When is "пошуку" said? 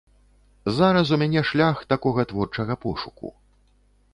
2.87-3.27